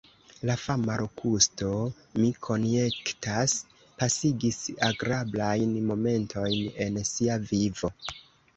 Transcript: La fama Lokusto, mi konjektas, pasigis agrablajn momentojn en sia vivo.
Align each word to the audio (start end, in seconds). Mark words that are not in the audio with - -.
La 0.49 0.53
fama 0.59 0.93
Lokusto, 1.01 1.67
mi 2.21 2.29
konjektas, 2.47 3.53
pasigis 4.01 4.59
agrablajn 4.89 5.79
momentojn 5.93 6.59
en 6.89 7.01
sia 7.15 7.41
vivo. 7.55 7.97